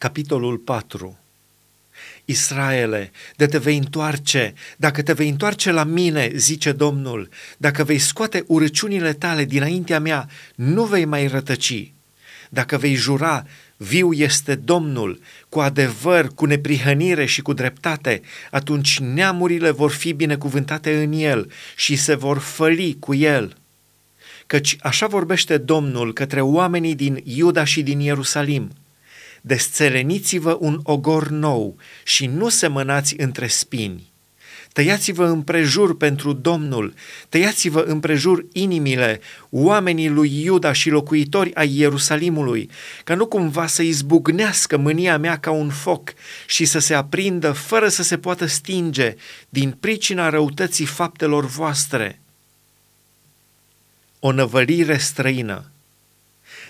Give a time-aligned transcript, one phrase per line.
[0.00, 1.18] Capitolul 4
[2.24, 7.98] Israele, de te vei întoarce, dacă te vei întoarce la mine, zice Domnul, dacă vei
[7.98, 11.92] scoate urăciunile tale dinaintea mea, nu vei mai rătăci.
[12.48, 19.70] Dacă vei jura, viu este Domnul, cu adevăr, cu neprihănire și cu dreptate, atunci neamurile
[19.70, 23.56] vor fi binecuvântate în el și se vor făli cu el.
[24.46, 28.70] Căci așa vorbește Domnul către oamenii din Iuda și din Ierusalim–
[29.40, 34.10] desțeleniți-vă un ogor nou și nu semănați între spini.
[34.72, 36.94] Tăiați-vă împrejur pentru Domnul,
[37.28, 39.20] tăiați-vă împrejur inimile
[39.50, 42.70] oamenii lui Iuda și locuitori ai Ierusalimului,
[43.04, 46.12] ca nu cumva să izbucnească mânia mea ca un foc
[46.46, 49.14] și să se aprindă fără să se poată stinge
[49.48, 52.20] din pricina răutății faptelor voastre.
[54.18, 55.69] O năvărire străină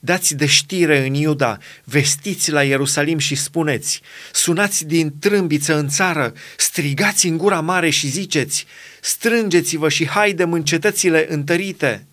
[0.00, 4.00] Dați de știre în Iuda, vestiți la Ierusalim și spuneți,
[4.32, 8.66] sunați din trâmbiță în țară, strigați în gura mare și ziceți,
[9.00, 12.06] strângeți-vă și haidem în cetățile întărite.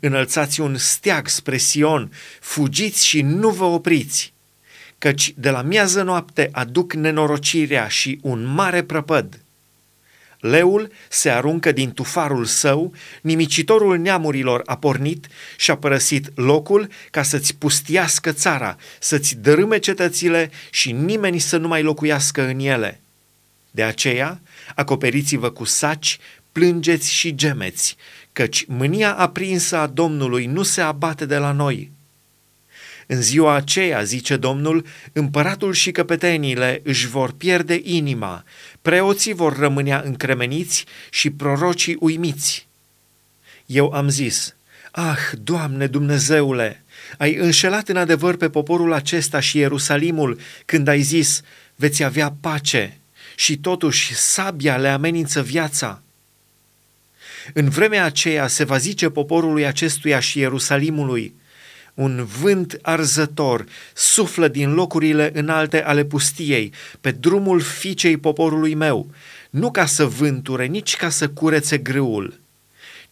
[0.00, 4.32] Înălțați un steag spre Sion, fugiți și nu vă opriți,
[4.98, 9.40] căci de la miază noapte aduc nenorocirea și un mare prăpăd
[10.50, 17.22] Leul se aruncă din tufarul său, nimicitorul neamurilor a pornit și a părăsit locul ca
[17.22, 23.00] să-ți pustiască țara, să-ți dărâme cetățile și nimeni să nu mai locuiască în ele.
[23.70, 24.40] De aceea,
[24.74, 26.18] acoperiți-vă cu saci,
[26.52, 27.96] plângeți și gemeți,
[28.32, 31.90] căci mânia aprinsă a Domnului nu se abate de la noi.
[33.06, 38.44] În ziua aceea, zice Domnul, împăratul și căpeteniile își vor pierde inima,
[38.82, 42.66] preoții vor rămânea încremeniți și prorocii uimiți.
[43.66, 44.54] Eu am zis,
[44.90, 46.84] Ah, Doamne Dumnezeule,
[47.18, 51.42] ai înșelat în adevăr pe poporul acesta și Ierusalimul când ai zis,
[51.74, 52.98] veți avea pace
[53.34, 56.02] și totuși sabia le amenință viața.
[57.52, 61.34] În vremea aceea se va zice poporului acestuia și Ierusalimului,
[61.96, 63.64] un vânt arzător
[63.94, 69.10] suflă din locurile înalte ale pustiei, pe drumul fiicei poporului meu,
[69.50, 72.40] nu ca să vânture, nici ca să curețe grâul,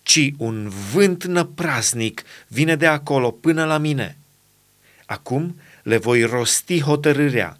[0.03, 4.17] ci un vânt năprasnic vine de acolo până la mine.
[5.07, 7.59] Acum le voi rosti hotărârea.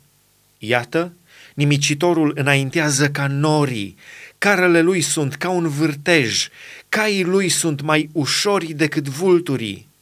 [0.59, 1.13] Iată,
[1.55, 3.97] nimicitorul înaintează ca norii,
[4.39, 6.49] carele lui sunt ca un vârtej,
[6.89, 9.93] caii lui sunt mai ușori decât vulturii.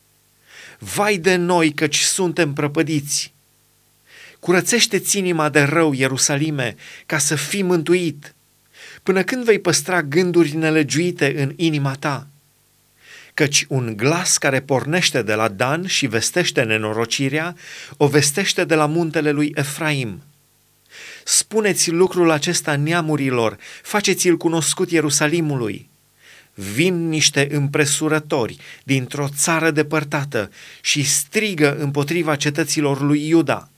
[0.84, 3.32] Vai de noi căci suntem prăpădiți!
[4.41, 6.76] Curățește-ți inima de rău, Ierusalime,
[7.06, 8.34] ca să fii mântuit.
[9.03, 12.26] Până când vei păstra gânduri nelegiuite în inima ta?
[13.34, 17.56] Căci un glas care pornește de la Dan și vestește nenorocirea,
[17.97, 20.22] o vestește de la muntele lui Efraim.
[21.25, 25.91] Spuneți lucrul acesta neamurilor, faceți-l cunoscut Ierusalimului
[26.55, 33.69] vin niște împresurători dintr-o țară depărtată și strigă împotriva cetăților lui Iuda.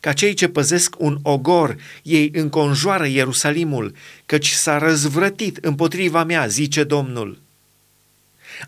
[0.00, 3.94] Ca cei ce păzesc un ogor, ei înconjoară Ierusalimul,
[4.26, 7.40] căci s-a răzvrătit împotriva mea, zice Domnul.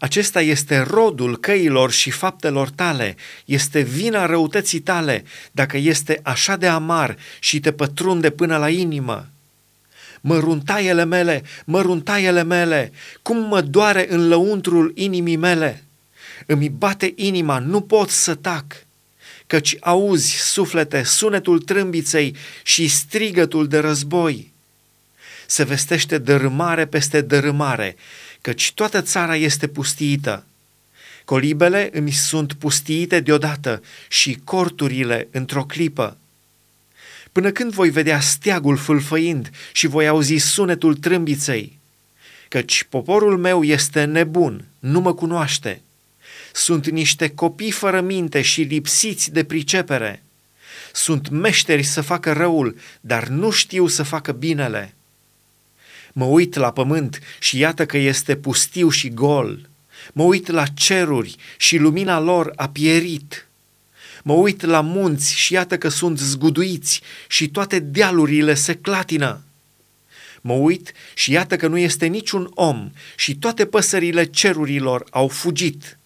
[0.00, 6.66] Acesta este rodul căilor și faptelor tale, este vina răutății tale, dacă este așa de
[6.66, 9.28] amar și te pătrunde până la inimă
[10.26, 12.92] măruntaiele mele, măruntaiele mele,
[13.22, 15.84] cum mă doare în lăuntrul inimii mele.
[16.46, 18.64] Îmi bate inima, nu pot să tac,
[19.46, 24.52] căci auzi, suflete, sunetul trâmbiței și strigătul de război.
[25.46, 27.96] Se vestește dărâmare peste dărâmare,
[28.40, 30.44] căci toată țara este pustiită.
[31.24, 36.16] Colibele îmi sunt pustiite deodată și corturile într-o clipă.
[37.34, 41.78] Până când voi vedea steagul fâlfăind și voi auzi sunetul trâmbiței?
[42.48, 45.82] Căci poporul meu este nebun, nu mă cunoaște.
[46.52, 50.22] Sunt niște copii fără minte și lipsiți de pricepere.
[50.92, 54.94] Sunt meșteri să facă răul, dar nu știu să facă binele.
[56.12, 59.68] Mă uit la pământ și iată că este pustiu și gol.
[60.12, 63.46] Mă uit la ceruri și lumina lor a pierit.
[64.22, 69.42] Mă uit la munți și iată că sunt zguduiți și toate dealurile se clatină.
[70.40, 75.98] Mă uit și iată că nu este niciun om și toate păsările cerurilor au fugit.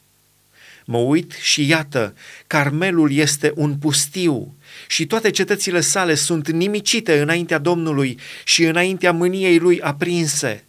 [0.84, 2.14] Mă uit și iată,
[2.46, 4.54] Carmelul este un pustiu
[4.86, 10.64] și toate cetățile sale sunt nimicite înaintea Domnului și înaintea mâniei lui aprinse.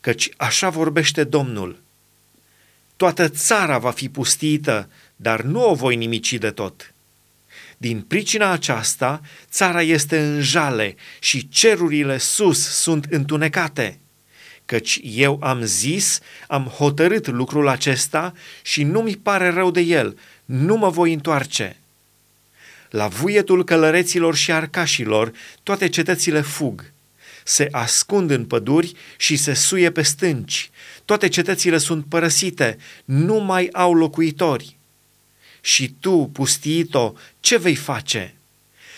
[0.00, 1.84] Căci așa vorbește Domnul.
[2.96, 6.94] Toată țara va fi pustită dar nu o voi nimici de tot.
[7.76, 9.20] Din pricina aceasta,
[9.50, 13.98] țara este în jale și cerurile sus sunt întunecate.
[14.64, 18.32] Căci eu am zis, am hotărât lucrul acesta
[18.62, 21.76] și nu mi pare rău de el, nu mă voi întoarce.
[22.90, 25.32] La vuietul călăreților și arcașilor,
[25.62, 26.92] toate cetățile fug.
[27.48, 30.70] Se ascund în păduri și se suie pe stânci.
[31.04, 34.76] Toate cetățile sunt părăsite, nu mai au locuitori.
[35.60, 38.34] Și tu, pustiito, ce vei face?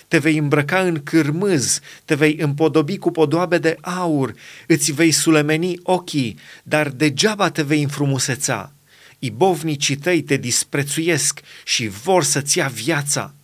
[0.08, 4.34] Te vei îmbrăca în cârmâz, te vei împodobi cu podoabe de aur,
[4.66, 8.72] îți vei sulemeni ochii, dar degeaba te vei înfrumuseța.
[9.18, 13.34] Ibovnicii tăi te disprețuiesc și vor să-ți ia viața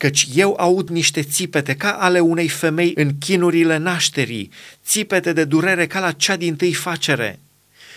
[0.00, 4.50] căci eu aud niște țipete ca ale unei femei în chinurile nașterii,
[4.84, 7.38] țipete de durere ca la cea din tâi facere.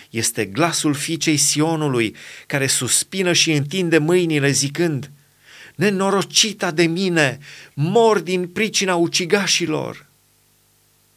[0.09, 2.15] Este glasul fiicei Sionului,
[2.47, 5.11] care suspină și întinde mâinile zicând,
[5.75, 7.37] Nenorocita de mine,
[7.73, 10.12] mor din pricina ucigașilor!'